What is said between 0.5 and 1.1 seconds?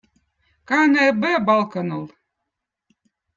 kana